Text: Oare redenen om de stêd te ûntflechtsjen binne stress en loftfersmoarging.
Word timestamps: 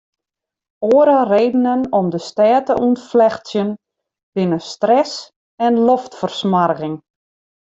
Oare 0.93 1.17
redenen 1.29 1.83
om 1.99 2.05
de 2.13 2.19
stêd 2.29 2.63
te 2.67 2.73
ûntflechtsjen 2.87 3.69
binne 4.35 4.59
stress 4.71 5.13
en 5.65 5.73
loftfersmoarging. 5.89 6.95